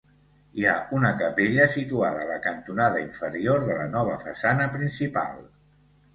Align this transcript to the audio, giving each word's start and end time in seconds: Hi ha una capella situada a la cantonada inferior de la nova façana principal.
Hi 0.59 0.63
ha 0.69 0.77
una 0.99 1.11
capella 1.19 1.67
situada 1.73 2.23
a 2.23 2.29
la 2.31 2.39
cantonada 2.47 3.03
inferior 3.05 3.63
de 3.69 3.77
la 3.83 3.87
nova 3.99 4.19
façana 4.27 4.69
principal. 4.79 5.39